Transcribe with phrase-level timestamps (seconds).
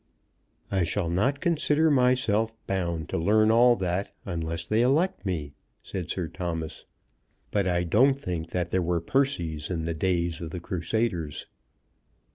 [0.71, 6.09] "I shall not consider myself bound to learn all that unless they elect me," said
[6.09, 6.85] Sir Thomas;
[7.51, 11.45] "but I don't think there were Percys in the days of the Crusaders."